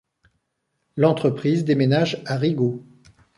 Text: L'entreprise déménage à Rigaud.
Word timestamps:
L'entreprise 0.97 1.63
déménage 1.63 2.23
à 2.25 2.35
Rigaud. 2.35 2.81